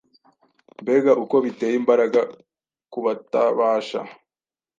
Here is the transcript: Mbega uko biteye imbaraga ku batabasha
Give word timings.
Mbega 0.81 1.11
uko 1.23 1.35
biteye 1.45 1.75
imbaraga 1.81 2.21
ku 2.91 2.99
batabasha 3.05 3.99